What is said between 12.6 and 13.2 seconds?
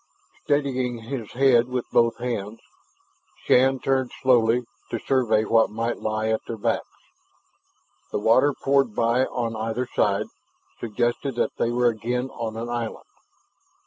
island.